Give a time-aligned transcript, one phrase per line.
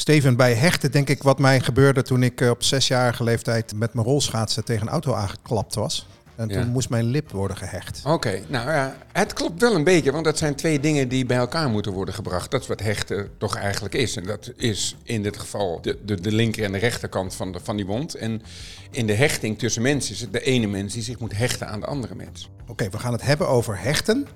[0.00, 3.94] Steven, bij hechten denk ik wat mij gebeurde toen ik eh, op zesjarige leeftijd met
[3.94, 6.06] mijn rolschaatsen tegen een auto aangeklapt was.
[6.36, 8.02] En toen moest mijn lip worden gehecht.
[8.04, 11.36] Oké, nou ja, het klopt wel een beetje, want dat zijn twee dingen die bij
[11.36, 12.50] elkaar moeten worden gebracht.
[12.50, 14.16] Dat is wat hechten toch eigenlijk is.
[14.16, 17.60] En dat is in dit geval de, de, de linker en de rechterkant van, de,
[17.62, 18.14] van die wond.
[18.14, 18.42] En
[18.90, 21.80] in de hechting tussen mensen is het de ene mens die zich moet hechten aan
[21.80, 22.50] de andere mens.
[22.68, 24.26] Oké, we gaan het hebben over hechten.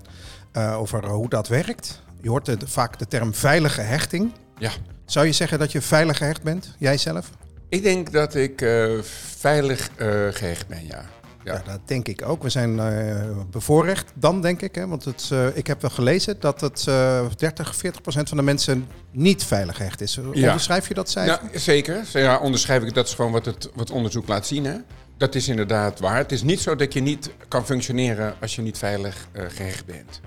[0.52, 2.02] eh, over hoe dat werkt.
[2.20, 4.32] Je hoort de- vaak de term veilige hechting.
[4.58, 4.70] Ja,
[5.07, 6.75] Zou je zeggen dat je veilig gehecht bent?
[6.79, 7.30] Jij zelf?
[7.68, 8.90] ik denk dat ik eh,
[9.39, 11.04] veilig eh, gehecht ben, ja.
[11.45, 11.62] Ja, Ja.
[11.67, 12.43] dat denk ik ook.
[12.43, 13.17] We zijn eh,
[13.50, 14.75] bevoorrecht dan, denk ik.
[14.75, 14.86] Hè?
[14.86, 18.43] Want het, eh, ik heb wel gelezen dat het eh 30, 40 procent van de
[18.43, 20.14] mensen niet veilig gehecht is.
[20.14, 20.22] Ja.
[20.46, 21.40] Onderschrijf je dat cijfer?
[21.53, 22.04] Ja, zeker.
[22.12, 24.64] Ja, onderschrijf ik dat is gewoon wat het wat onderzoek laat zien.
[24.64, 24.76] Hè?
[25.17, 26.17] Dat is inderdaad waar.
[26.17, 29.86] Het is niet zo dat je niet kan functioneren als je niet veilig eh, gehecht
[29.86, 30.21] bent.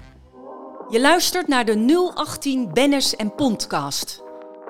[0.89, 4.21] Je luistert naar de 018 Bennis en Pondcast.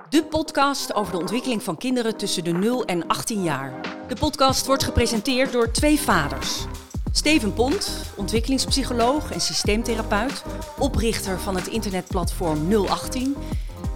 [0.10, 3.74] De podcast over de ontwikkeling van kinderen tussen de 0 en 18 jaar.
[4.08, 6.66] De podcast wordt gepresenteerd door twee vaders.
[7.12, 10.44] Steven Pont, ontwikkelingspsycholoog en systeemtherapeut,
[10.80, 13.36] oprichter van het internetplatform 018.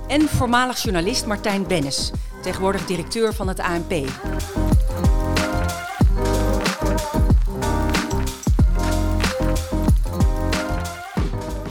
[0.07, 3.93] En voormalig journalist Martijn Bennis, tegenwoordig directeur van het ANP.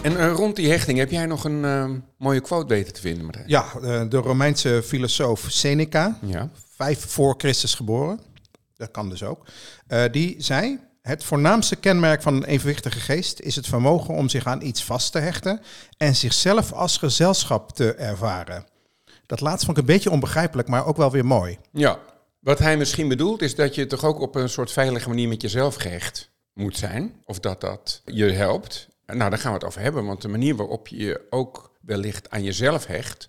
[0.03, 3.25] En eh, rond die hechting heb jij nog een eh, mooie quote weten te vinden,
[3.25, 3.45] Martijn?
[3.49, 6.51] Ja, eh, de Romeinse filosoof Seneca, Ja.
[6.77, 8.21] vijf voor Christus geboren,
[8.77, 9.47] dat kan dus ook,
[9.87, 14.45] eh, die zei: Het voornaamste kenmerk van een evenwichtige geest is het vermogen om zich
[14.47, 15.61] aan iets vast te hechten
[15.97, 18.65] en zichzelf als gezelschap te ervaren.
[19.27, 21.59] Dat laatste vond ik een beetje onbegrijpelijk, maar ook wel weer mooi.
[21.73, 21.99] Ja.
[22.41, 25.43] Wat hij misschien bedoelt is dat je toch ook op een soort veilige manier met
[25.43, 27.15] jezelf gehecht moet zijn.
[27.25, 28.89] Of dat dat je helpt.
[29.17, 30.05] Nou, daar gaan we het over hebben.
[30.05, 33.29] Want de manier waarop je je ook wellicht aan jezelf hecht...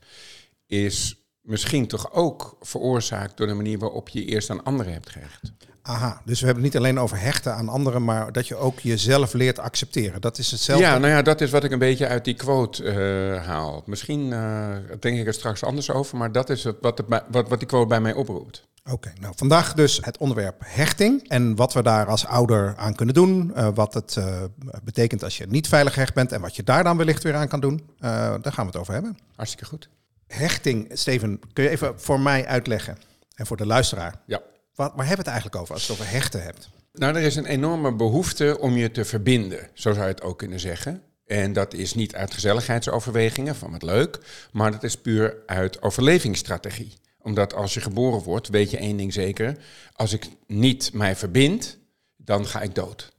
[0.68, 5.10] is misschien toch ook veroorzaakt door de manier waarop je je eerst aan anderen hebt
[5.10, 5.52] gehecht.
[5.84, 8.80] Aha, dus we hebben het niet alleen over hechten aan anderen, maar dat je ook
[8.80, 10.22] jezelf leert accepteren.
[10.22, 10.86] Dat is hetzelfde.
[10.86, 13.84] Ja, nou ja, dat is wat ik een beetje uit die quote eh, haal.
[13.86, 14.70] Misschien eh,
[15.00, 17.68] denk ik er straks anders over, maar dat is het, wat, het, wat, wat die
[17.68, 18.68] quote bij mij oproept.
[18.90, 23.16] Oké, nou vandaag dus het onderwerp hechting en wat we daar als ouder aan kunnen
[23.16, 23.56] doen.
[23.56, 24.44] eh, wat het eh,
[24.84, 27.48] betekent als je niet veilig gehecht bent en wat je daar dan wellicht weer aan
[27.48, 27.90] kan doen.
[28.00, 28.10] Eh,
[28.42, 29.18] daar gaan we het over hebben.
[29.36, 29.90] Hartstikke goed.
[30.28, 32.98] Hechting, Steven, kun je even voor mij uitleggen
[33.36, 34.22] en voor de luisteraar.
[34.26, 34.42] Ja.
[34.76, 36.70] Wat, waar hebben we het eigenlijk over als je het over hechten hebt?
[36.94, 40.38] Nou, er is een enorme behoefte om je te verbinden, zo zou je het ook
[40.38, 41.02] kunnen zeggen.
[41.26, 44.20] En dat is niet uit gezelligheidsoverwegingen, van wat leuk,
[44.52, 46.94] maar dat is puur uit overlevingsstrategie.
[47.24, 49.58] Omdat als je geboren wordt, weet je één ding zeker,
[49.94, 51.78] als ik niet mij verbind,
[52.18, 53.12] dan ga ik dood.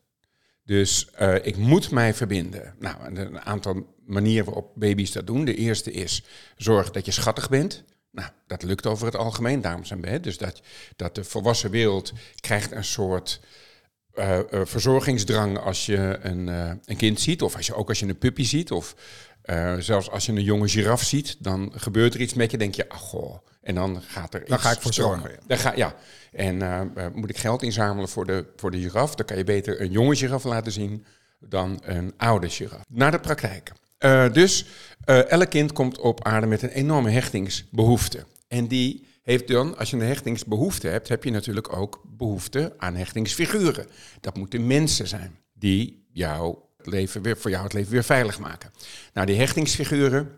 [0.64, 2.74] Dus eh, ik moet mij verbinden.
[2.78, 5.44] Nou, en een aantal manieren waarop baby's dat doen.
[5.44, 6.24] De eerste is
[6.56, 7.84] zorg dat je schattig bent.
[8.10, 10.08] Nou, dat lukt over het algemeen, zijn we.
[10.08, 10.60] Hè, dus dat,
[10.96, 13.40] dat de volwassen wereld krijgt een soort
[14.12, 16.46] eh, eh, verzorgingsdrang als je een,
[16.84, 17.42] een kind ziet.
[17.42, 18.70] Of als je, ook als je een puppy ziet.
[18.70, 18.94] Of
[19.42, 21.36] eh, zelfs als je een jonge giraf ziet.
[21.38, 22.56] Dan gebeurt er iets met je.
[22.56, 23.36] denk je, ach goh.
[23.62, 25.30] En dan gaat er Dan iets ga ik voor zorgen.
[25.46, 25.94] Dan ga, ja.
[26.32, 29.14] En eh, eh, moet ik geld inzamelen voor de, voor de giraf.
[29.14, 31.04] Dan kan je beter een jonge giraf laten zien
[31.40, 32.82] dan een oude giraf.
[32.88, 33.72] Naar de praktijk.
[34.32, 34.66] Dus
[35.04, 38.24] elk kind komt op aarde met een enorme hechtingsbehoefte.
[38.48, 42.94] En die heeft dan, als je een hechtingsbehoefte hebt, heb je natuurlijk ook behoefte aan
[42.94, 43.86] hechtingsfiguren.
[44.20, 48.70] Dat moeten mensen zijn die jouw leven weer, voor jou het leven weer veilig maken.
[49.12, 50.30] Nou, die hechtingsfiguren,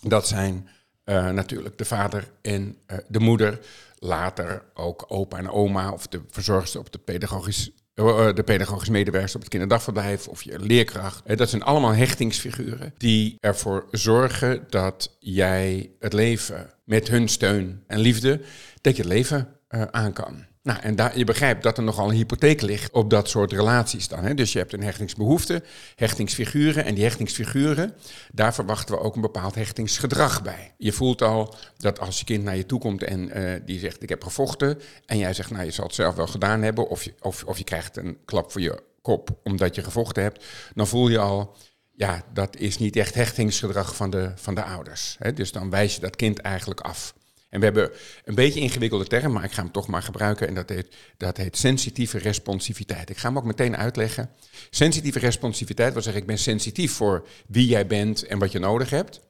[0.00, 0.68] dat zijn
[1.10, 3.60] eh, natuurlijk de vader en eh, de moeder.
[3.98, 9.34] Later ook opa en oma of de verzorgster op de pedagogisch, eh, de pedagogisch medewerker
[9.34, 11.38] op het kinderdagverblijf of je leerkracht.
[11.38, 17.98] Dat zijn allemaal hechtingsfiguren die ervoor zorgen dat jij het leven met hun steun en
[17.98, 18.40] liefde,
[18.80, 19.48] dat je het leven
[19.90, 20.44] aan kan.
[20.62, 24.08] Nou, en daar, je begrijpt dat er nogal een hypotheek ligt op dat soort relaties
[24.08, 24.24] dan.
[24.24, 24.34] Hè?
[24.34, 25.62] Dus je hebt een hechtingsbehoefte,
[25.94, 26.84] hechtingsfiguren.
[26.84, 27.94] En die hechtingsfiguren,
[28.32, 30.74] daar verwachten we ook een bepaald hechtingsgedrag bij.
[30.76, 34.02] Je voelt al dat als je kind naar je toe komt en eh, die zegt
[34.02, 34.80] ik heb gevochten.
[35.06, 36.88] En jij zegt nou je zal het zelf wel gedaan hebben.
[36.88, 40.44] Of je, of, of je krijgt een klap voor je kop omdat je gevochten hebt.
[40.74, 41.56] Dan voel je al,
[41.90, 45.16] ja dat is niet echt hechtingsgedrag van de, van de ouders.
[45.18, 45.32] Hè?
[45.32, 47.14] Dus dan wijs je dat kind eigenlijk af.
[47.50, 47.90] En we hebben
[48.24, 50.48] een beetje ingewikkelde term, maar ik ga hem toch maar gebruiken.
[50.48, 53.10] En dat heet, dat heet sensitieve responsiviteit.
[53.10, 54.30] Ik ga hem ook meteen uitleggen.
[54.70, 58.90] Sensitieve responsiviteit wil zeggen, ik ben sensitief voor wie jij bent en wat je nodig
[58.90, 59.20] hebt.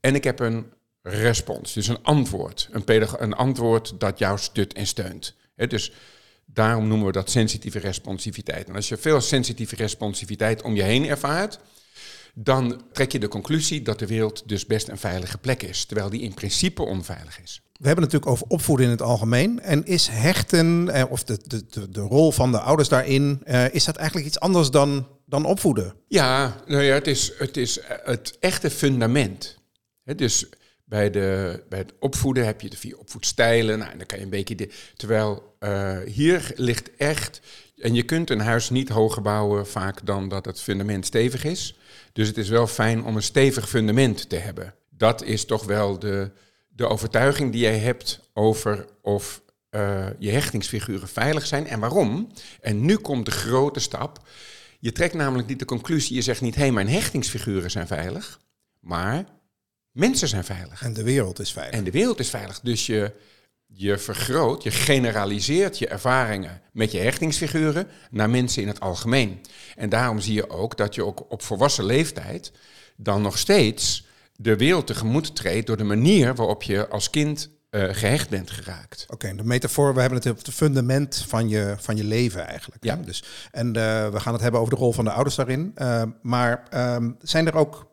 [0.00, 0.72] En ik heb een
[1.02, 2.68] respons, dus een antwoord.
[2.70, 5.34] Een, een antwoord dat jou stut en steunt.
[5.54, 5.92] Dus
[6.46, 8.68] daarom noemen we dat sensitieve responsiviteit.
[8.68, 11.58] En als je veel sensitieve responsiviteit om je heen ervaart,
[12.44, 16.10] dan trek je de conclusie dat de wereld dus best een veilige plek is, terwijl
[16.10, 17.60] die in principe onveilig is.
[17.72, 19.60] We hebben het natuurlijk over opvoeden in het algemeen.
[19.60, 23.74] En is hechten, eh, of de, de, de, de rol van de ouders daarin, eh,
[23.74, 25.94] is dat eigenlijk iets anders dan, dan opvoeden?
[26.08, 29.58] Ja, nou ja, het is het, is het echte fundament.
[30.04, 30.48] Dus
[30.84, 33.78] bij, de, bij het opvoeden heb je de vier opvoedstijlen.
[33.78, 34.54] Nou, en dan kan je een beetje.
[34.54, 37.40] De, terwijl uh, hier ligt echt.
[37.80, 41.78] En je kunt een huis niet hoger bouwen vaak dan dat het fundament stevig is.
[42.12, 44.74] Dus het is wel fijn om een stevig fundament te hebben.
[44.90, 46.30] Dat is toch wel de,
[46.68, 52.32] de overtuiging die jij hebt over of uh, je hechtingsfiguren veilig zijn en waarom.
[52.60, 54.28] En nu komt de grote stap.
[54.78, 58.40] Je trekt namelijk niet de conclusie, je zegt niet, hé, hey, mijn hechtingsfiguren zijn veilig,
[58.80, 59.24] maar
[59.92, 60.82] mensen zijn veilig.
[60.82, 61.74] En de wereld is veilig.
[61.74, 62.60] En de wereld is veilig.
[62.60, 63.12] Dus je,
[63.74, 69.40] je vergroot, je generaliseert je ervaringen met je hechtingsfiguren naar mensen in het algemeen.
[69.76, 72.52] En daarom zie je ook dat je ook op volwassen leeftijd
[72.96, 74.06] dan nog steeds
[74.36, 79.06] de wereld tegemoet treedt door de manier waarop je als kind uh, gehecht bent geraakt.
[79.08, 82.84] Oké, de metafoor, we hebben het op het fundament van je, van je leven eigenlijk.
[82.84, 82.96] Ja.
[82.96, 83.04] Hè?
[83.04, 83.72] Dus, en uh,
[84.08, 85.74] we gaan het hebben over de rol van de ouders daarin.
[85.76, 86.62] Uh, maar
[86.94, 87.86] um, zijn er ook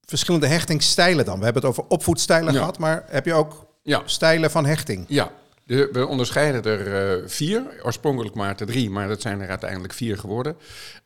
[0.00, 1.38] verschillende hechtingsstijlen dan?
[1.38, 2.58] We hebben het over opvoedstijlen ja.
[2.58, 4.02] gehad, maar heb je ook ja.
[4.04, 5.04] stijlen van hechting?
[5.08, 5.32] Ja,
[5.64, 9.92] de, we onderscheiden er uh, vier, oorspronkelijk maar te drie, maar dat zijn er uiteindelijk
[9.92, 10.56] vier geworden.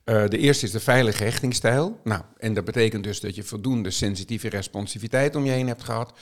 [0.05, 2.01] Uh, de eerste is de veilige hechtingsstijl.
[2.05, 6.13] Nou, en dat betekent dus dat je voldoende sensitieve responsiviteit om je heen hebt gehad.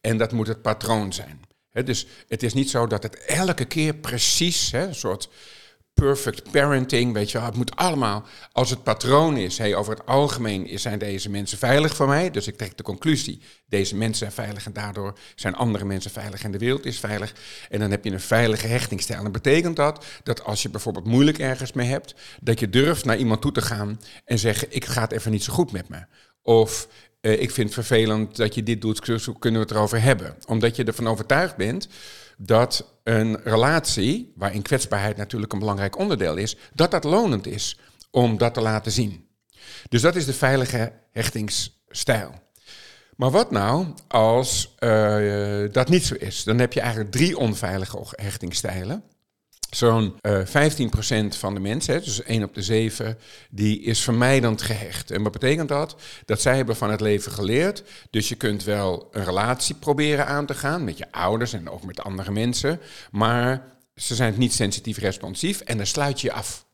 [0.00, 1.40] En dat moet het patroon zijn.
[1.70, 5.28] He, dus het is niet zo dat het elke keer precies, he, een soort
[5.94, 10.06] perfect parenting, weet je wel, het moet allemaal, als het patroon is, hey, over het
[10.06, 14.32] algemeen zijn deze mensen veilig voor mij, dus ik trek de conclusie, deze mensen zijn
[14.32, 17.34] veilig en daardoor zijn andere mensen veilig en de wereld is veilig.
[17.70, 19.18] En dan heb je een veilige hechtingsstijl.
[19.18, 23.04] En dat betekent dat, dat als je bijvoorbeeld moeilijk ergens mee hebt, dat je durft
[23.04, 25.88] naar iemand toe te gaan en zeggen, ik ga het even niet zo goed met
[25.88, 26.04] me.
[26.42, 26.88] Of
[27.20, 29.00] uh, ik vind het vervelend dat je dit doet,
[29.38, 30.36] kunnen we het erover hebben.
[30.46, 31.88] Omdat je ervan overtuigd bent
[32.38, 37.78] dat een relatie, waarin kwetsbaarheid natuurlijk een belangrijk onderdeel is, dat dat lonend is
[38.10, 39.28] om dat te laten zien.
[39.88, 42.42] Dus dat is de veilige hechtingsstijl.
[43.16, 46.44] Maar wat nou als uh, dat niet zo is?
[46.44, 49.04] Dan heb je eigenlijk drie onveilige hechtingsstijlen.
[49.74, 53.18] Zo'n uh, 15% van de mensen, dus 1 op de 7,
[53.50, 55.10] die is vermijdend gehecht.
[55.10, 55.96] En wat betekent dat?
[56.24, 57.82] Dat zij hebben van het leven geleerd.
[58.10, 61.84] Dus je kunt wel een relatie proberen aan te gaan met je ouders en ook
[61.84, 62.80] met andere mensen.
[63.10, 66.66] Maar ze zijn niet sensitief responsief en dan sluit je af.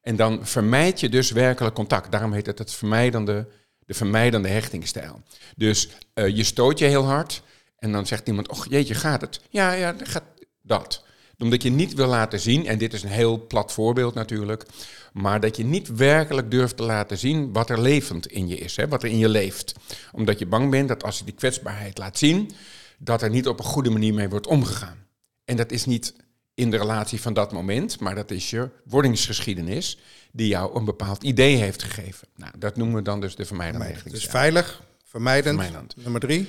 [0.00, 2.12] En dan vermijd je dus werkelijk contact.
[2.12, 3.48] Daarom heet het het vermijdende,
[3.78, 5.22] de vermijdende hechtingsstijl.
[5.56, 7.42] Dus uh, je stoot je heel hard
[7.78, 9.40] en dan zegt iemand, och jeetje, gaat het?
[9.48, 10.24] Ja, ja, gaat
[10.62, 11.08] dat
[11.42, 14.66] omdat je niet wil laten zien, en dit is een heel plat voorbeeld natuurlijk,
[15.12, 18.76] maar dat je niet werkelijk durft te laten zien wat er levend in je is,
[18.76, 19.74] hè, wat er in je leeft.
[20.12, 22.50] Omdat je bang bent dat als je die kwetsbaarheid laat zien,
[22.98, 25.06] dat er niet op een goede manier mee wordt omgegaan.
[25.44, 26.14] En dat is niet
[26.54, 29.98] in de relatie van dat moment, maar dat is je wordingsgeschiedenis
[30.32, 32.28] die jou een bepaald idee heeft gegeven.
[32.36, 33.94] Nou, dat noemen we dan dus de vermijdende.
[34.04, 35.60] Dus veilig, vermijdend.
[35.60, 35.96] vermijdend.
[35.96, 36.48] Nummer drie.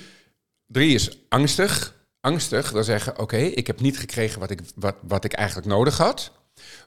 [0.67, 5.23] Drie is angstig angstig wil zeggen: Oké, ik heb niet gekregen wat ik, wat, wat
[5.23, 6.31] ik eigenlijk nodig had.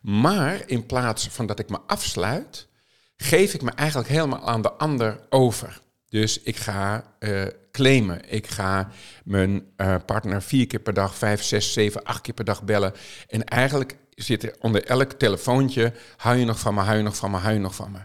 [0.02, 2.68] Maar in plaats van dat ik me afsluit,
[3.16, 5.80] geef ik me eigenlijk helemaal aan de ander over.
[6.08, 8.30] Dus ik ga uh, claimen.
[8.30, 8.90] Ik ga
[9.24, 12.92] mijn uh, partner vier keer per dag, vijf, zes, zeven, acht keer per dag bellen.
[13.28, 17.30] En eigenlijk zit er onder elk telefoontje: hou je nog van me, hou nog van
[17.30, 17.98] me, hou je nog van me.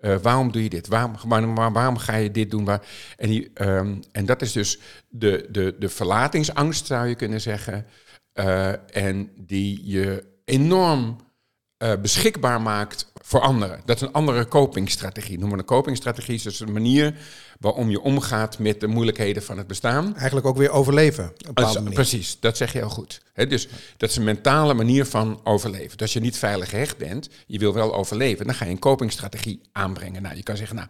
[0.00, 0.88] Uh, waarom doe je dit?
[0.88, 2.64] Waarom, waarom, waarom ga je dit doen?
[2.64, 2.86] Waar,
[3.16, 7.86] en, die, um, en dat is dus de, de, de verlatingsangst, zou je kunnen zeggen.
[8.34, 11.16] Uh, en die je enorm
[11.78, 13.80] uh, beschikbaar maakt voor anderen.
[13.84, 15.38] Dat is een andere copingstrategie.
[15.38, 16.42] Noemen we een copingstrategie.
[16.42, 17.14] Dus een manier
[17.60, 20.16] waarom je omgaat met de moeilijkheden van het bestaan.
[20.16, 21.32] Eigenlijk ook weer overleven.
[21.48, 23.20] Op Als, precies, dat zeg je heel goed.
[23.32, 25.90] He, dus dat is een mentale manier van overleven.
[25.90, 28.78] Dus als je niet veilig gehecht bent, je wil wel overleven, dan ga je een
[28.78, 30.22] copingstrategie aanbrengen.
[30.22, 30.88] Nou, je kan zeggen, nou,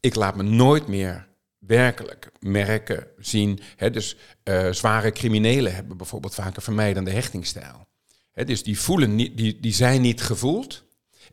[0.00, 3.60] ik laat me nooit meer werkelijk merken, zien.
[3.76, 7.86] He, dus uh, zware criminelen hebben bijvoorbeeld vaak een vermijdende hechtingsstijl.
[8.32, 10.84] He, dus die, voelen niet, die, die zijn niet gevoeld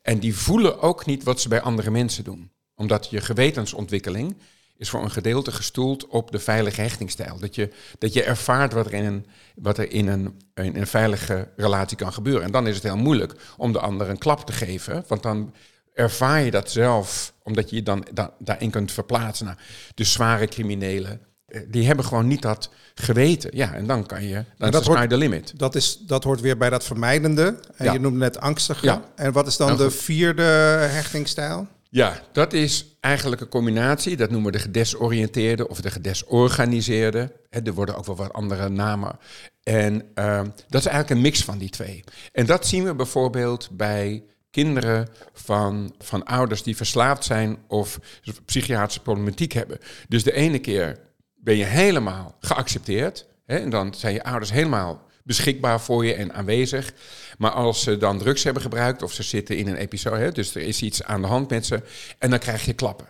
[0.01, 2.51] en die voelen ook niet wat ze bij andere mensen doen.
[2.75, 4.38] Omdat je gewetensontwikkeling
[4.77, 7.39] is voor een gedeelte gestoeld op de veilige hechtingsstijl.
[7.39, 10.88] Dat je, dat je ervaart wat er, in een, wat er in, een, in een
[10.88, 12.43] veilige relatie kan gebeuren.
[12.43, 15.03] En dan is het heel moeilijk om de ander een klap te geven.
[15.07, 15.53] Want dan
[15.93, 19.46] ervaar je dat zelf, omdat je je dan da, daarin kunt verplaatsen.
[19.46, 19.57] Nou,
[19.96, 23.50] de zware criminelen, eh, die hebben gewoon niet dat geweten.
[23.53, 25.60] Ja, en dan kan je, dan dat is hoort, de limit.
[25.60, 27.60] Dat, is, dat hoort weer bij dat vermijdende.
[27.75, 27.93] En Ja.
[27.93, 28.86] je noemde net angstige.
[28.86, 29.01] Ja.
[29.15, 30.43] En wat is dan de vierde
[30.89, 31.67] hechtingsstijl?
[31.89, 34.17] Ja, dat is eigenlijk een combinatie.
[34.17, 37.32] Dat noemen we de gedesoriënteerde of de gedesorganiseerde.
[37.50, 39.20] Er worden ook wel wat andere namen.
[39.63, 42.03] En ehm, dat is eigenlijk een mix van die twee.
[42.32, 48.00] En dat zien we bijvoorbeeld bij kinderen van, van ouders die verslaafd zijn of
[48.46, 49.79] psychiatrische problematiek hebben.
[50.08, 51.00] Dus de ene keer
[51.36, 53.25] ben je helemaal geaccepteerd.
[53.46, 56.93] En dan zijn je ouders helemaal beschikbaar voor je en aanwezig.
[57.38, 60.55] Maar als ze dan drugs hebben gebruikt of ze zitten in een episode, hè, dus
[60.55, 61.81] er is iets aan de hand met ze,
[62.19, 63.07] en dan krijg je klappen.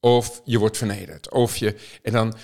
[0.00, 1.30] Of je wordt vernederd.
[1.30, 2.34] Of je, en dan,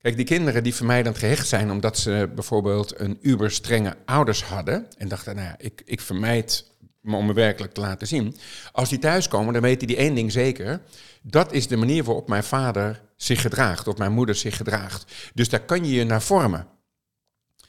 [0.00, 4.86] kijk, die kinderen die vermijdend gehecht zijn omdat ze bijvoorbeeld een uber strenge ouders hadden
[4.96, 6.64] en dachten, nou ja, ik, ik vermijd
[7.00, 8.36] me om me werkelijk te laten zien.
[8.72, 10.80] Als die thuiskomen, dan weten die één ding zeker.
[11.22, 15.12] Dat is de manier waarop mijn vader zich gedraagt, of mijn moeder zich gedraagt.
[15.34, 16.66] Dus daar kan je je naar vormen.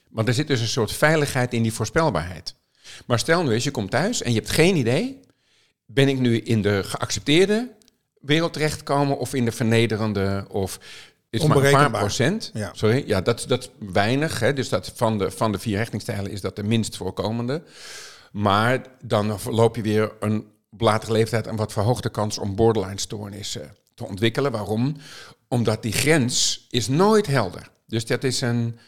[0.10, 2.56] Want er zit dus een soort veiligheid in die voorspelbaarheid.
[3.06, 5.20] Maar stel nu eens, je komt thuis en je hebt geen idee.
[5.86, 7.70] Ben ik nu in de geaccepteerde
[8.22, 10.80] wereld terechtgekomen of in de vernederende of
[11.30, 12.52] is maar een paar procent.
[12.54, 12.72] Ja.
[12.74, 14.40] Sorry, ja, dat, dat is weinig.
[14.40, 14.54] Hè?
[14.54, 17.64] Dus dat van, de, van de vier hechtingstijlen is dat de minst voorkomende.
[18.32, 23.00] Maar dan loop je weer een op latere leeftijd een wat verhoogde kans om borderline
[23.00, 24.52] stoornissen te ontwikkelen.
[24.52, 24.96] Waarom?
[25.48, 27.70] Omdat die grens is nooit helder.
[27.88, 28.80] Dus dat is een.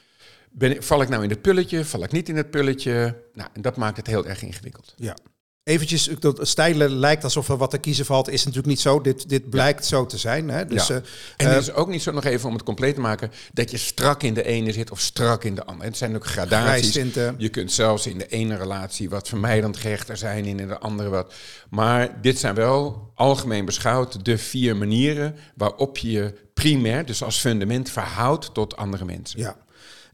[0.52, 1.86] Ben, val ik nou in het pulletje?
[1.86, 3.22] Val ik niet in het pulletje?
[3.34, 4.94] Nou, en dat maakt het heel erg ingewikkeld.
[4.98, 5.16] Ja.
[5.64, 9.02] Eventjes, dat stijlen lijkt alsof er wat te kiezen valt, is natuurlijk niet zo.
[9.02, 10.50] Dit, dit blijkt zo te zijn.
[10.50, 10.66] Hè?
[10.66, 10.96] Dus, ja.
[10.96, 11.02] eh,
[11.38, 13.72] En eh, het is ook niet zo nog even om het compleet te maken dat
[13.72, 15.88] je strak in de ene zit of strak in de andere.
[15.90, 16.94] Het zijn ook gradaties.
[17.38, 21.34] Je kunt zelfs in de ene relatie wat vermijdend gehechter zijn, in de andere wat.
[21.70, 27.40] Maar dit zijn wel algemeen beschouwd de vier manieren waarop je je primair, dus als
[27.40, 29.40] fundament, verhoudt tot andere mensen.
[29.40, 29.56] ja.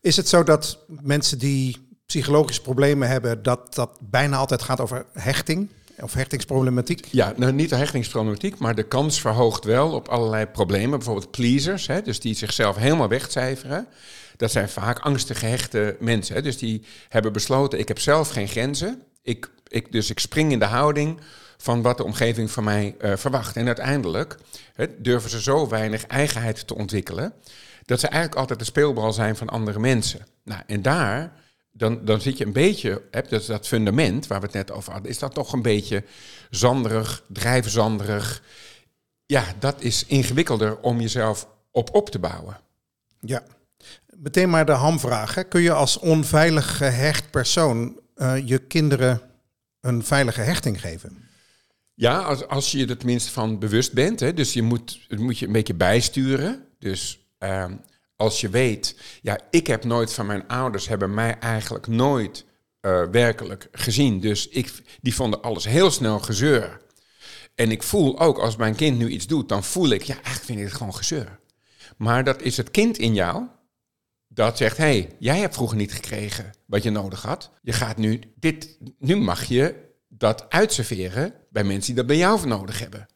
[0.08, 5.06] Is het zo dat mensen die psychologische problemen hebben, dat dat bijna altijd gaat over
[5.14, 7.08] hechting of hechtingsproblematiek?
[7.12, 10.98] Ja, nou, niet de hechtingsproblematiek, maar de kans verhoogt wel op allerlei problemen.
[10.98, 13.88] Bijvoorbeeld pleasers, hè, dus die zichzelf helemaal wegcijferen.
[14.38, 16.36] Dat zijn vaak angstig gehechte mensen.
[16.36, 19.02] Hè, dus die hebben besloten, ik heb zelf geen grenzen.
[19.22, 21.20] Ik, ik, dus ik spring in de houding
[21.58, 23.56] van wat de omgeving van mij eh, verwacht.
[23.56, 24.38] En uiteindelijk
[24.74, 27.34] hè, durven ze zo weinig eigenheid te ontwikkelen...
[27.88, 30.27] dat ze eigenlijk altijd de speelbal zijn van andere mensen.
[30.44, 31.34] Nou, en daar
[31.77, 34.91] dan, dan zit je een beetje, hè, dus dat fundament waar we het net over
[34.91, 36.03] hadden, is dat toch een beetje
[36.50, 38.44] zanderig, drijfzanderig.
[39.25, 42.60] Ja, dat is ingewikkelder om jezelf op op te bouwen.
[43.20, 43.44] Ja.
[44.15, 45.36] Meteen maar de hamvraag.
[45.36, 45.44] Hè.
[45.44, 49.22] Kun je als onveilig gehecht persoon eh, je kinderen
[49.82, 51.17] een veilige hechting geven?
[51.94, 55.39] Ja, als, als je er tenminste van bewust bent, hè, dus je moet, het moet
[55.39, 56.65] je een beetje bijsturen.
[56.79, 57.75] Dus ehm,
[58.15, 62.46] als je weet, ja, ik heb nooit van mijn ouders, hebben mij eigenlijk nooit
[62.79, 64.20] eh, werkelijk gezien.
[64.20, 66.82] Dus ik, die vonden alles heel snel gezeur.
[67.56, 70.46] En ik voel ook, als mijn kind nu iets doet, dan voel ik, ja, eigenlijk
[70.46, 71.39] vind ik het gewoon gezeur.
[71.98, 73.48] Maar dat is het kind in jou
[74.27, 77.51] dat zegt, hé, hey, jij hebt vroeger niet gekregen wat je nodig had.
[77.62, 79.75] Je gaat nu, dit, nu mag je
[80.08, 83.08] dat uitserveren bij mensen die dat bij jou nodig hebben.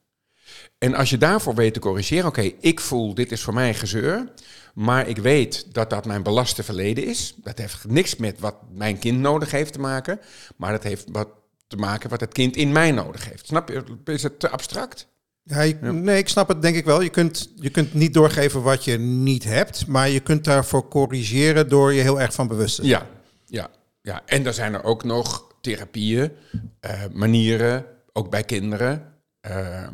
[0.83, 4.27] En als je daarvoor weet te corrigeren, oké, ik voel, dit is voor mij gezeur,
[4.73, 7.35] maar ik weet dat dat mijn belaste verleden is.
[7.43, 10.19] Dat heeft niks met wat mijn kind nodig heeft te maken,
[10.57, 11.27] maar dat heeft wat
[11.67, 13.47] te maken wat het kind in mij nodig heeft.
[13.47, 13.83] Snap je?
[14.05, 15.07] Is het te abstract?
[15.43, 17.01] Ja, je- Nee, ik snap het denk ik wel.
[17.01, 21.69] Je kunt, je kunt niet doorgeven wat je niet hebt, maar je kunt daarvoor corrigeren
[21.69, 23.01] door je heel erg van bewust te zijn.
[23.01, 23.07] Ja,
[23.45, 23.69] ja,
[24.01, 24.21] ja.
[24.25, 26.31] En dan zijn er ook nog therapieën,
[26.79, 29.87] eh, manieren, ook bij kinderen, eh,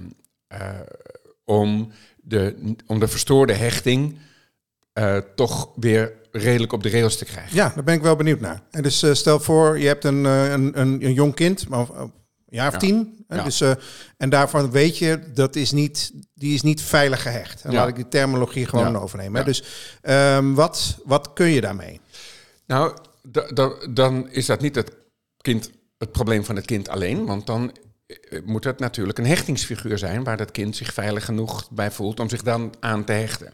[0.47, 0.69] eh,
[1.45, 4.17] om, de, om de verstoorde hechting
[4.93, 7.55] eh, toch weer redelijk op de rails te krijgen.
[7.55, 8.61] Ja, daar ben ik wel benieuwd naar.
[8.71, 12.11] En dus eh, stel voor, je hebt een, een, een, een jong kind, maar een
[12.45, 12.79] jaar of Ja.
[12.79, 13.25] tien.
[13.27, 13.43] hè, Ja.
[13.43, 13.61] Dus,
[14.17, 17.61] en daarvan weet je, dat is niet, die is niet veilig gehecht.
[17.63, 17.71] Ja.
[17.71, 19.39] laat ik die terminologie gewoon overnemen.
[19.39, 19.45] hè.
[19.45, 19.63] Dus
[20.01, 21.99] ehm, wat, wat kun je daarmee?
[22.65, 24.91] Nou, da- da- dan is dat niet het,
[25.41, 27.71] kind, het probleem van het kind alleen, want dan
[28.45, 32.29] moet het natuurlijk een hechtingsfiguur zijn waar dat kind zich veilig genoeg bij voelt om
[32.29, 33.53] zich dan aan te hechten.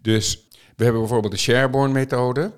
[0.00, 2.52] Dus we hebben bijvoorbeeld de Sherborne-methode.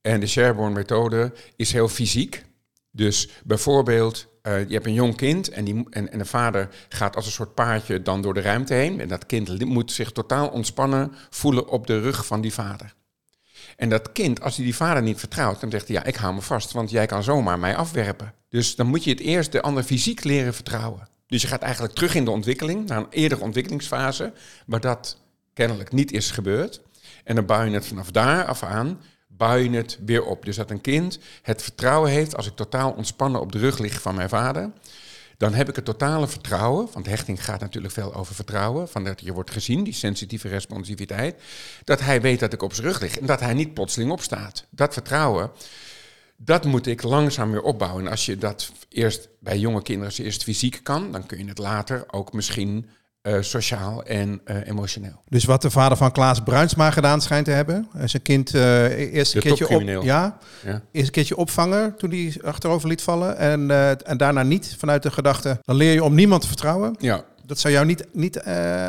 [0.00, 2.44] En de Sherborne-methode is heel fysiek.
[2.90, 7.16] Dus bijvoorbeeld, eh, je hebt een jong kind en, die, en, en de vader gaat
[7.16, 9.00] als een soort paardje dan door de ruimte heen.
[9.00, 12.94] En dat kind moet zich totaal ontspannen voelen op de rug van die vader.
[13.78, 16.34] En dat kind, als hij die vader niet vertrouwt, dan zegt hij, ja, ik hou
[16.34, 18.34] me vast, want jij kan zomaar mij afwerpen.
[18.48, 21.08] Dus dan moet je het eerst de ander fysiek leren vertrouwen.
[21.26, 24.32] Dus je gaat eigenlijk terug in de ontwikkeling, naar een eerdere ontwikkelingsfase,
[24.66, 25.20] waar dat
[25.54, 26.80] kennelijk niet is gebeurd.
[27.24, 30.44] En dan bouw je het vanaf daar af aan, bouw je het weer op.
[30.44, 34.00] Dus dat een kind het vertrouwen heeft, als ik totaal ontspannen op de rug lig
[34.00, 34.70] van mijn vader,
[35.38, 39.20] dan heb ik het totale vertrouwen, want hechting gaat natuurlijk veel over vertrouwen, van dat
[39.20, 41.42] je wordt gezien, die sensitieve responsiviteit,
[41.84, 44.66] dat hij weet dat ik op zijn rug lig en dat hij niet plotseling opstaat.
[44.70, 45.50] Dat vertrouwen,
[46.36, 48.04] dat moet ik langzaam weer opbouwen.
[48.04, 51.58] En als je dat eerst bij jonge kinderen eerst fysiek kan, dan kun je het
[51.58, 52.88] later ook misschien
[53.22, 55.22] uh, sociaal en uh, emotioneel.
[55.28, 57.88] Dus wat de vader van Klaas Bruinsma gedaan schijnt te hebben.
[58.04, 62.34] Zijn kind uh, eerst een keertje op, ja, ja, eerst een keertje opvangen toen hij
[62.42, 63.36] achterover liet vallen.
[63.36, 63.70] En,
[64.04, 66.94] en daarna niet vanuit de gedachte, dan leer je om niemand te vertrouwen.
[66.98, 67.24] Ja.
[67.44, 68.40] Dat zou jou niet, niet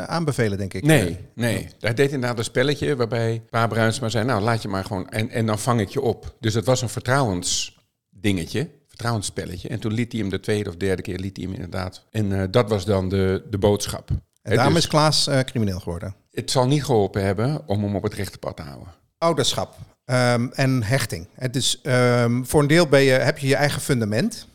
[0.06, 0.84] aanbevelen, denk ik.
[0.84, 1.68] Nee, nee.
[1.78, 5.30] Hij deed inderdaad een spelletje waarbij pa Bruinsma zei, nou laat je maar gewoon, en,
[5.30, 6.36] en dan vang ik je op.
[6.40, 9.68] Dus het was een vertrouwensdingetje vertrouwensspelletje.
[9.68, 12.04] En toen liet hij hem de tweede of derde keer liet hij hem inderdaad.
[12.10, 14.10] En uh, dat was dan de, de boodschap.
[14.42, 16.14] En daarom is Klaas uh, crimineel geworden.
[16.30, 18.88] Het zal niet geholpen hebben om hem op het rechte pad te houden.
[19.18, 21.26] Ouderschap um, en hechting.
[21.34, 24.46] Het is, um, voor een deel ben je, heb je je eigen fundament.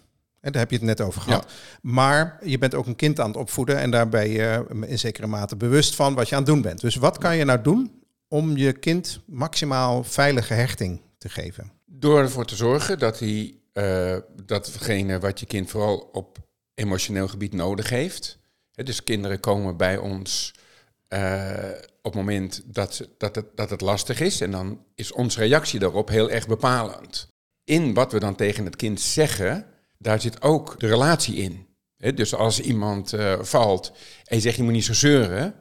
[0.41, 1.51] En daar heb je het net over gehad.
[1.81, 5.27] Maar je bent ook een kind aan het opvoeden en daar ben je in zekere
[5.27, 6.81] mate bewust van wat je aan het doen bent.
[6.81, 11.71] Dus wat kan je nou doen om je kind maximaal veilige hechting te geven?
[11.85, 16.37] Door ervoor te zorgen dat hij uh, datgene wat je kind vooral op
[16.73, 18.37] emotioneel gebied nodig heeft.
[18.71, 20.53] dus kinderen komen bij ons
[21.09, 21.69] uh,
[22.01, 24.41] op het moment dat, dat, het, dat het lastig is.
[24.41, 27.27] En dan is onze reactie daarop heel erg bepalend.
[27.63, 29.65] In wat we dan tegen het kind zeggen,
[29.97, 31.67] daar zit ook de relatie in.
[32.15, 33.91] dus als iemand uh, valt
[34.23, 35.55] en je zegt je moet niet zo zeuren,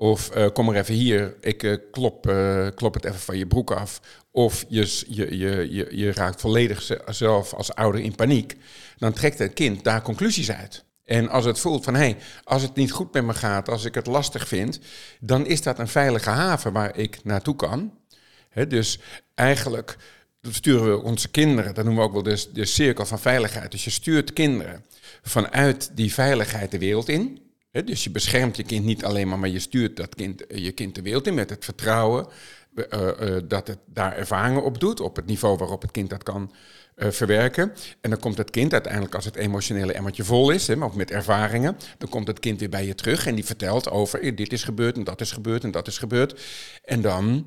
[0.00, 3.46] of uh, kom maar even hier, ik uh, klop, uh, klop het even van je
[3.46, 4.00] broek af.
[4.30, 8.56] Of je, je, je, je, raakt volledig zelf als ouder in paniek.
[8.96, 10.84] Dan trekt het kind daar conclusies uit.
[11.04, 13.84] En als het voelt van, hé, hey, als het niet goed met me gaat, als
[13.84, 14.80] ik het lastig vind,
[15.20, 17.92] dan is dat een veilige haven waar ik naartoe kan.
[18.68, 18.98] Dus
[19.34, 19.96] eigenlijk
[20.42, 23.70] sturen we onze kinderen, dat noemen we ook wel de, de cirkel van veiligheid.
[23.70, 24.84] Dus je stuurt kinderen
[25.22, 29.48] vanuit die veiligheid de wereld in dus je beschermt je kind niet alleen maar, maar
[29.48, 32.26] je stuurt dat kind, eh, je kind de wereld in met het vertrouwen
[32.74, 32.84] uh,
[33.20, 36.52] uh, dat het daar ervaringen op doet, op het niveau waarop het kind dat kan
[36.96, 37.72] verwerken.
[38.00, 41.10] En dan komt het kind uiteindelijk, als het emotionele emmertje vol is, maar ook met
[41.10, 44.64] ervaringen, dan komt het kind weer bij je terug en die vertelt over dit is
[44.64, 46.40] gebeurd en dat is gebeurd en dat is gebeurd.
[46.84, 47.46] En dan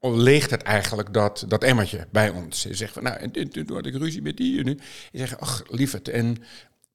[0.00, 2.62] leegt het eigenlijk dat, dat emmertje bij ons.
[2.62, 4.58] Je zegt van, nou, toen had ik ruzie met die.
[4.58, 4.78] En nu.
[5.10, 6.36] Je zegt, ach, lieverd, en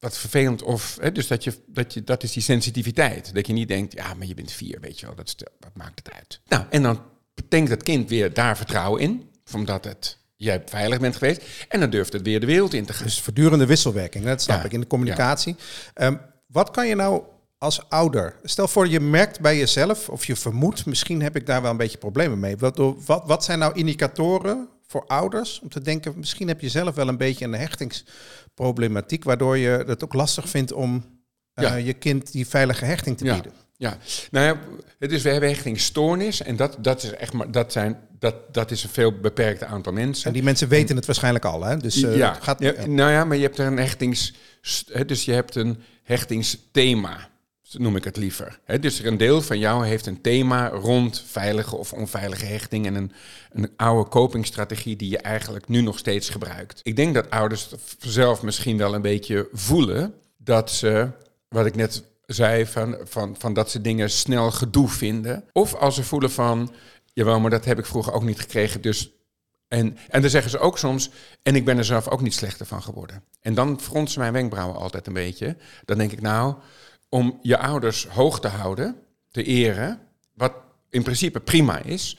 [0.04, 3.34] wat vervelend of hè, dus dat je, dat je dat is die sensitiviteit.
[3.34, 6.00] Dat je niet denkt ja maar je bent vier weet je wel dat, wat maakt
[6.04, 6.40] het uit?
[6.48, 7.02] Nou en dan
[7.48, 11.90] denkt het kind weer daar vertrouwen in omdat het jij veilig bent geweest en dan
[11.90, 13.06] durft het weer de wereld in te gaan.
[13.06, 15.56] Dus voortdurende wisselwerking dat snap ik in de communicatie.
[15.94, 16.16] ehm,
[16.48, 17.24] wat kan je nou
[17.58, 21.62] als ouder stel voor je merkt bij jezelf of je vermoedt misschien heb ik daar
[21.62, 22.58] wel een beetje problemen mee.
[22.58, 26.96] Wat wat, wat zijn nou indicatoren voor ouders om te denken misschien heb je zelf
[26.96, 28.06] wel een beetje een hechtings
[28.54, 31.04] problematiek, waardoor je het ook lastig vindt om
[31.56, 33.52] uh, je kind die veilige hechting te bieden.
[33.78, 33.98] Ja,
[34.32, 34.60] nou ja,
[35.00, 38.72] het is we hebben hechtingstoornis en dat, dat is echt maar dat zijn dat, dat
[38.72, 40.28] is een veel beperkte aantal mensen.
[40.28, 41.78] En die mensen weten het waarschijnlijk al, hè?
[41.78, 44.34] Dus uh, ja, gaat, ja, nou ja, maar je hebt er een hechtings,
[45.06, 47.30] dus je hebt een hechtingsthema
[47.78, 48.60] noem ik het liever.
[48.80, 52.96] dus er een deel van jou heeft een thema rond veilige of onveilige hechting en
[52.96, 53.12] een,
[53.52, 56.80] een oude copingstrategie die je eigenlijk nu nog steeds gebruikt.
[56.84, 61.10] Ik denk dat ouders zelf misschien wel een beetje voelen dat ze,
[61.48, 65.44] wat ik net zei, van, van, van dat ze dingen snel gedoe vinden.
[65.52, 66.74] Of als ze voelen van,
[67.14, 69.12] jawel, maar dat heb ik vroeger ook niet gekregen, dus
[69.74, 71.10] en, en dan zeggen ze ook soms,
[71.44, 73.24] en ik ben er zelf ook niet slechter van geworden.
[73.42, 75.56] En dan fronsen mijn wenkbrauwen altijd een beetje.
[75.86, 76.56] Dan denk ik, nou,
[77.14, 78.96] om je ouders hoog te houden,
[79.32, 80.00] te eren,
[80.34, 80.54] wat
[80.90, 82.18] in principe prima is,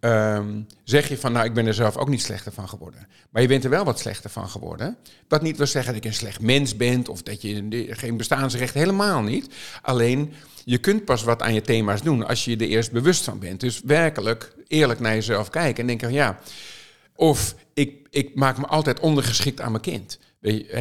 [0.00, 3.08] um, zeg je van, nou, ik ben er zelf ook niet slechter van geworden.
[3.30, 4.96] Maar je bent er wel wat slechter van geworden.
[5.28, 8.74] Wat niet wil zeggen dat je een slecht mens bent of dat je geen bestaansrecht,
[8.74, 9.54] helemaal niet.
[9.82, 10.32] Alleen,
[10.64, 13.38] je kunt pas wat aan je thema's doen als je je er eerst bewust van
[13.38, 13.60] bent.
[13.60, 16.38] Dus werkelijk eerlijk naar jezelf kijken en denken, ja,
[17.18, 20.18] of ik, ik maak me altijd ondergeschikt aan mijn kind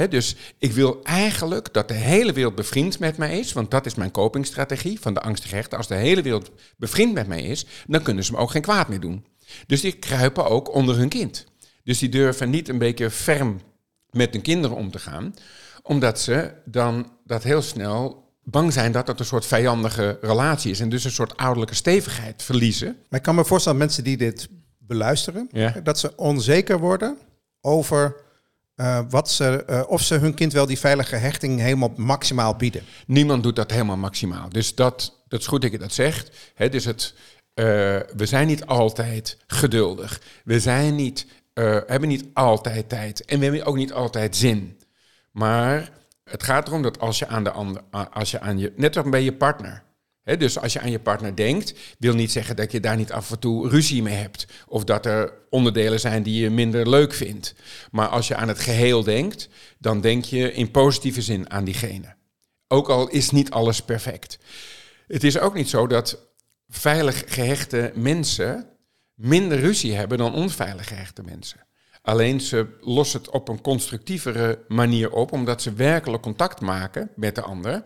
[0.09, 3.95] dus ik wil eigenlijk dat de hele wereld bevriend met mij is, want dat is
[3.95, 5.77] mijn copingstrategie van de angstige hechten.
[5.77, 8.87] Als de hele wereld bevriend met mij is, dan kunnen ze me ook geen kwaad
[8.87, 9.25] meer doen.
[9.67, 11.45] Dus die kruipen ook onder hun kind.
[11.83, 13.61] Dus die durven niet een beetje ferm
[14.09, 15.35] met hun kinderen om te gaan,
[15.81, 20.79] omdat ze dan dat heel snel bang zijn dat dat een soort vijandige relatie is
[20.79, 22.87] en dus een soort ouderlijke stevigheid verliezen.
[23.09, 24.47] Maar ik kan me voorstellen, mensen die dit
[24.87, 25.49] beluisteren,
[25.83, 27.17] dat ze onzeker worden
[27.61, 28.15] over
[28.75, 32.83] uh, wat ze, uh, of ze hun kind wel die veilige hechting helemaal maximaal bieden.
[33.07, 34.49] Niemand doet dat helemaal maximaal.
[34.49, 36.51] Dus dat, dat is goed dat je dat zegt.
[36.53, 37.13] He, dus het,
[37.55, 37.65] uh,
[38.15, 40.21] we zijn niet altijd geduldig.
[40.43, 41.25] We zijn niet,
[41.85, 43.25] hebben niet altijd tijd.
[43.25, 44.79] En we hebben ook niet altijd zin.
[45.31, 45.91] Maar
[46.27, 47.81] Het gaat erom dat als je aan de ander,
[48.13, 49.83] als je aan je, net als bij je partner.
[50.35, 53.31] Dus als je aan je partner denkt, wil niet zeggen dat je daar niet af
[53.31, 54.45] en toe ruzie mee hebt.
[54.67, 57.53] Of dat er onderdelen zijn die je minder leuk vindt.
[57.91, 62.15] Maar als je aan het geheel denkt, dan denk je in positieve zin aan diegene.
[62.67, 64.37] Ook al is niet alles perfect.
[65.07, 66.19] Het is ook niet zo dat
[66.69, 68.69] veilig gehechte mensen
[69.13, 71.66] minder ruzie hebben dan onveilig gehechte mensen.
[72.07, 77.35] Alleen ze lossen het op een constructievere manier op, omdat ze werkelijk contact maken met
[77.35, 77.83] de ander.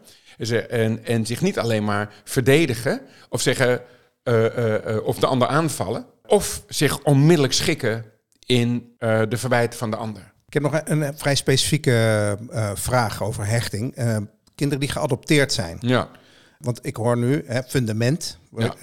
[0.70, 3.82] En, en zich niet alleen maar verdedigen of zeggen
[4.24, 8.06] uh, uh, of de ander aanvallen, of zich onmiddellijk schikken
[8.46, 10.34] in de verwijten van de ander.
[10.48, 12.38] Ik heb nog een, een vrij specifieke
[12.74, 13.94] vraag over hechting.
[14.56, 15.78] kinderen die geadopteerd zijn.
[15.80, 16.10] Ja.
[16.62, 18.38] Want ik hoor nu hè, fundament.
[18.58, 18.76] Ja.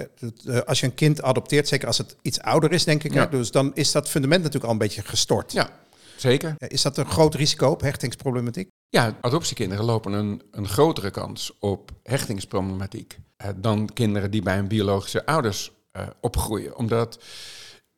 [0.47, 3.13] Eh, als je een kind adopteert, zeker als het iets ouder is, denk ik.
[3.13, 5.53] Hè, dus dan is dat fundament natuurlijk al een beetje gestort.
[5.53, 5.71] Ja,
[6.17, 6.55] zeker.
[6.59, 8.69] Is dat een groot risico op hechtingsproblematiek?
[8.89, 14.69] Ja, adoptiekinderen lopen een, een grotere kans op hechtingsproblematiek eh, dan kinderen die bij hun
[14.69, 15.73] biologische ouders
[16.21, 16.77] opgroeien.
[16.77, 17.19] Omdat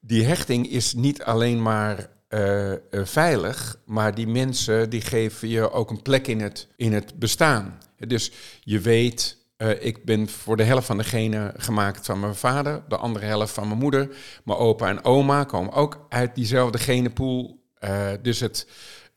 [0.00, 5.90] die hechting is niet alleen maar uh, veilig, maar die mensen die geven je ook
[5.90, 7.78] een plek in het, in het bestaan.
[7.96, 12.34] Dus je weet uh, ik ben voor de helft van de genen gemaakt van mijn
[12.34, 14.16] vader, de andere helft van mijn moeder.
[14.44, 17.60] Mijn opa en oma komen ook uit diezelfde genenpool.
[17.84, 18.66] Uh, dus het,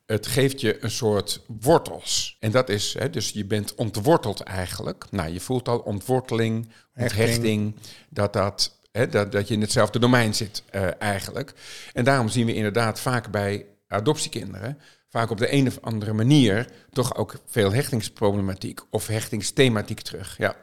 [0.06, 2.38] het geeft je een soort wortels.
[2.40, 5.06] En dat is, hè, dus je bent ontworteld eigenlijk.
[5.12, 7.76] Nou, je voelt al ontworteling, onthechting,
[8.10, 11.54] dat, dat, hè, dat, dat je in hetzelfde domein zit uh, eigenlijk.
[11.94, 14.78] En daarom zien we inderdaad vaak bij adoptiekinderen
[15.10, 20.38] vaak op de een of andere manier toch ook veel hechtingsproblematiek of hechtingsthematiek terug.
[20.38, 20.56] Ja.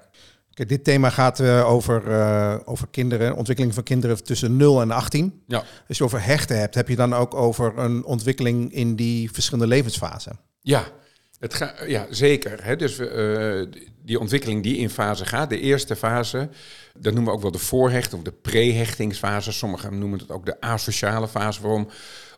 [0.55, 4.91] Kijk, dit thema gaat uh, over, uh, over kinderen, ontwikkeling van kinderen tussen 0 en
[4.91, 5.43] 18.
[5.47, 5.65] Ja.
[5.89, 9.67] Als je over hechten hebt, heb je dan ook over een ontwikkeling in die verschillende
[9.67, 10.39] levensfasen?
[10.61, 10.85] Ja,
[11.39, 12.65] het ga, ja zeker.
[12.65, 12.77] Hè.
[12.77, 13.67] Dus uh,
[14.03, 16.49] die ontwikkeling die in fase gaat, de eerste fase,
[16.99, 19.53] dat noemen we ook wel de voorhecht of de prehechtingsfase.
[19.53, 21.63] Sommigen noemen het ook de asociale fase.
[21.63, 21.89] Waarom?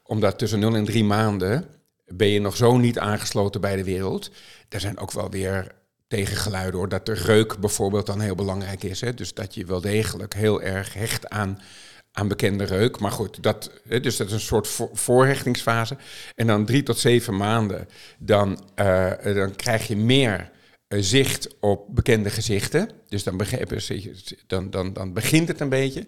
[0.02, 1.66] Omdat tussen 0 en 3 maanden
[2.06, 4.30] ben je nog zo niet aangesloten bij de wereld.
[4.68, 5.74] Er zijn ook wel weer
[6.08, 9.00] tegengeluiden hoor, dat de reuk bijvoorbeeld dan heel belangrijk is.
[9.00, 9.14] Hè?
[9.14, 11.60] Dus dat je wel degelijk heel erg hecht aan,
[12.12, 12.98] aan bekende reuk.
[12.98, 15.96] Maar goed, dat, hè, dus dat is een soort voorhechtingsfase.
[16.34, 17.88] En dan drie tot zeven maanden,
[18.18, 20.46] dan, uh, dan krijg je meer eh,
[21.00, 22.90] zicht op bekende gezichten.
[23.08, 23.38] Dus dan,
[24.46, 26.06] dan, dan, dan begint het een beetje.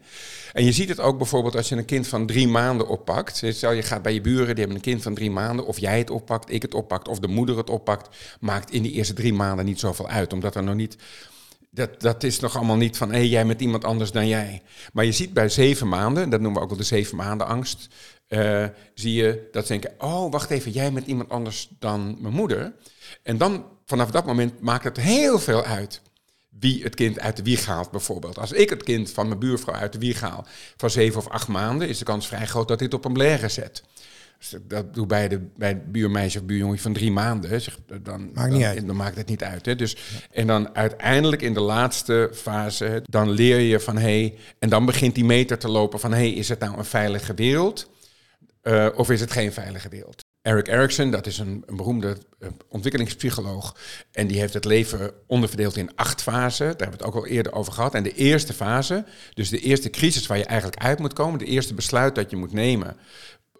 [0.52, 3.42] En je ziet het ook bijvoorbeeld als je een kind van drie maanden oppakt.
[3.48, 5.66] Stel je gaat bij je buren, die hebben een kind van drie maanden.
[5.66, 8.16] Of jij het oppakt, ik het oppakt, of de moeder het oppakt.
[8.40, 10.32] Maakt in die eerste drie maanden niet zoveel uit.
[10.32, 10.96] Omdat er nog niet...
[11.70, 14.62] Dat, dat is nog allemaal niet van, hé, jij met iemand anders dan jij.
[14.92, 17.88] Maar je ziet bij zeven maanden, dat noemen we ook wel de zeven maanden angst...
[18.28, 22.34] Uh, zie je dat ze denken, oh, wacht even, jij met iemand anders dan mijn
[22.34, 22.72] moeder.
[23.22, 26.02] En dan vanaf dat moment maakt het heel veel uit
[26.58, 28.38] wie het kind uit de wieg haalt, bijvoorbeeld.
[28.38, 30.46] Als ik het kind van mijn buurvrouw uit de wieg haal
[30.76, 33.48] van zeven of acht maanden, is de kans vrij groot dat dit op een blaire
[33.48, 33.82] zet.
[34.38, 37.60] Dus dat doe bij, de, bij het buurmeisje of buurjongen van drie maanden.
[37.60, 38.86] Zeg, dan, maakt niet dan, uit.
[38.86, 39.66] dan maakt het niet uit.
[39.66, 39.76] Hè.
[39.76, 39.96] Dus,
[40.30, 44.84] En dan uiteindelijk in de laatste fase, dan leer je van hé, hey, en dan
[44.84, 47.90] begint die meter te lopen van hé, hey, is het nou een veilige wereld?
[48.62, 50.23] Uh, of is het geen veilige wereld?
[50.44, 53.76] Eric Erikson, dat is een, een, beroemde eh, ontwikkelingspsycholoog.
[54.12, 56.66] En die heeft het leven onderverdeeld in acht fasen.
[56.66, 57.94] Daar hebben we het ook al eerder over gehad.
[57.94, 59.04] En de eerste fase,
[59.34, 62.36] dus de eerste crisis waar je eigenlijk uit moet komen, de eerste besluit dat je
[62.36, 62.96] moet nemen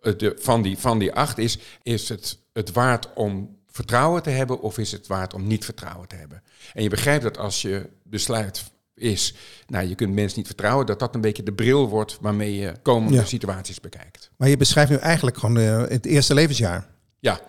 [0.03, 4.31] eh, de, van, die, van die acht, is: is het, het waard om vertrouwen te
[4.31, 6.43] hebben of is het waard om niet vertrouwen te hebben?
[6.73, 9.35] En je begrijpt dat als je besluit is,
[9.67, 12.73] nou, je kunt mensen niet vertrouwen, dat dat een beetje de bril wordt waarmee je
[12.83, 13.25] komende ja.
[13.25, 14.31] situaties bekijkt.
[14.37, 16.87] Maar je beschrijft nu eigenlijk gewoon uh, het eerste levensjaar.
[17.21, 17.41] Ja.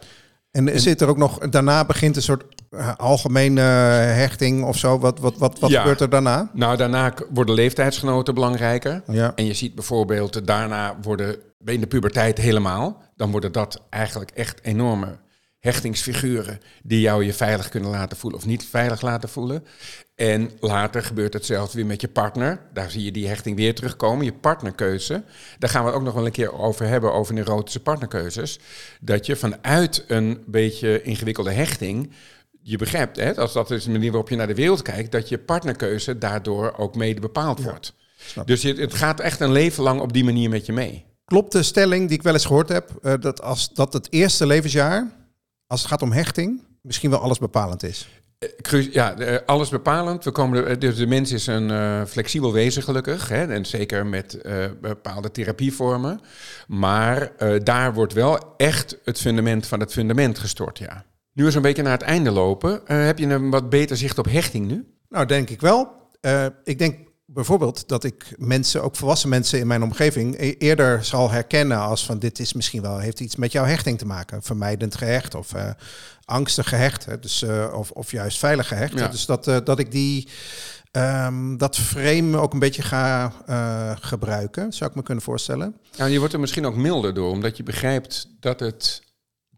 [0.52, 5.00] En, en zit er ook nog, daarna begint een soort uh, algemene hechting of zo?
[5.00, 5.80] Wat, wat, wat, wat ja.
[5.80, 6.50] gebeurt er daarna?
[6.54, 9.04] Nou, daarna worden leeftijdsgenoten belangrijker.
[9.08, 9.32] Ja.
[9.36, 14.60] En je ziet bijvoorbeeld, daarna worden, in de puberteit helemaal, dan worden dat eigenlijk echt
[14.64, 15.18] enorme
[15.60, 19.64] hechtingsfiguren die jou je veilig kunnen laten voelen of niet veilig laten voelen.
[20.16, 22.62] En later gebeurt hetzelfde weer met je partner.
[22.74, 25.24] Daar zie je die hechting weer terugkomen, je partnerkeuze.
[25.60, 28.60] Daar gaan we het ook nog wel een keer over hebben, over neurotische partnerkeuzes.
[29.02, 32.14] Dat je vanuit een beetje ingewikkelde hechting
[32.68, 35.30] je begrijpt, hè, als dat is de manier waarop je naar de wereld kijkt, dat
[35.30, 37.94] je partnerkeuze daardoor ook mede bepaald wordt.
[38.46, 41.06] Dus het gaat echt een leven lang op die manier met je mee.
[41.26, 44.46] Klopt de stelling die ik wel eens gehoord heb, uh, dat als dat het eerste
[44.46, 45.12] levensjaar,
[45.68, 48.08] als het gaat om hechting, misschien wel alles bepalend is?
[48.92, 50.24] Ja, alles bepalend.
[50.24, 53.30] We komen er, dus de mens is een uh, flexibel wezen gelukkig.
[53.30, 54.40] Hè, en zeker met
[54.82, 56.20] bepaalde therapievormen.
[56.68, 57.32] Maar
[57.64, 61.06] daar wordt wel echt het fundament van het fundament gestort, ja.
[61.36, 62.88] Nu is een beetje naar het einde lopen.
[62.88, 64.86] Eh, heb je een wat beter zicht op hechting nu?
[65.10, 65.92] Nou, denk ik wel.
[66.64, 71.32] Ik denk bijvoorbeeld dat ik mensen, ook volwassen mensen in mijn omgeving, e- eerder zal
[71.32, 74.44] herkennen als van dit is misschien wel, heeft iets met jouw hechting te maken.
[74.44, 75.54] Vermijdend gehecht of
[76.26, 77.06] angstig gehecht.
[77.06, 79.00] Hè, dus, uh, of, of juist veilig gehecht.
[79.00, 79.08] Ja.
[79.08, 80.30] Dus dat, uh, dat ik die,
[80.92, 83.34] um, dat frame ook een beetje ga
[84.02, 85.76] gebruiken, zou ik me kunnen voorstellen.
[85.92, 89.04] Ja, je wordt er misschien ook milder door, omdat je begrijpt dat het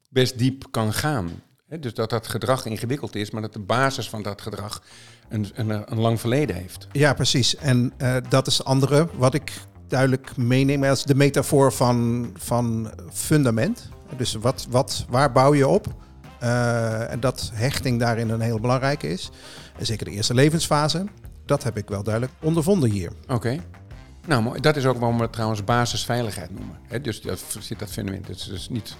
[0.09, 1.41] best diep kan gaan.
[1.67, 4.81] Hè, dus dat dat gedrag ingewikkeld is, maar dat de basis van dat gedrag
[5.29, 6.87] een, een, een lang verleden heeft.
[6.91, 7.55] Ja, precies.
[7.55, 9.51] En uh, dat is andere wat ik
[9.87, 13.89] duidelijk meeneem als de metafoor van, van fundament.
[14.17, 15.87] Dus wat, wat, waar bouw je op?
[16.43, 19.29] Uh, en dat hechting daarin een heel belangrijke is.
[19.77, 21.05] En zeker de eerste levensfase.
[21.45, 23.11] Dat heb ik wel duidelijk ondervonden hier.
[23.23, 23.33] Oké.
[23.33, 23.61] Okay.
[24.27, 26.77] Nou, dat is ook waarom we het trouwens basisveiligheid noemen.
[26.87, 28.27] He, dus dat zit dat fundament.
[28.27, 28.95] Het is, dus niet,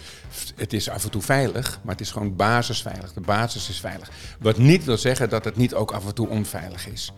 [0.56, 3.14] het is af en toe veilig, maar het is gewoon basisveilig.
[3.14, 4.10] De basis is veilig.
[4.40, 7.14] Wat niet wil zeggen dat het niet ook af en toe onveilig is.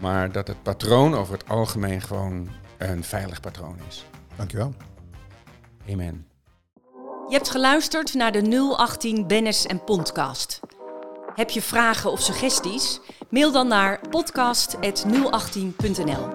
[0.00, 4.04] Maar dat het patroon over het algemeen gewoon een veilig patroon is.
[4.36, 4.74] Dankjewel.
[5.90, 6.29] Amen.
[7.30, 10.60] Je hebt geluisterd naar de 018 Bennis en Podcast.
[11.34, 13.00] Heb je vragen of suggesties?
[13.28, 16.28] Mail dan naar podcast.018.nl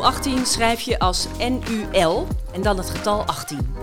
[0.00, 3.74] 018 schrijf je als NUL en dan het getal 18.